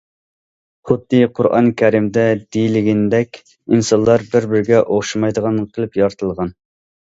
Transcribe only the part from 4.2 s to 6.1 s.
بىر- بىرىگە ئوخشىمايدىغان قىلىپ